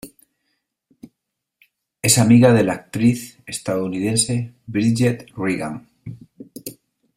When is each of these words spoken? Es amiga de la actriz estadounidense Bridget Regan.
Es 2.01 2.17
amiga 2.17 2.53
de 2.53 2.63
la 2.63 2.73
actriz 2.73 3.37
estadounidense 3.45 4.51
Bridget 4.65 5.29
Regan. 5.37 5.87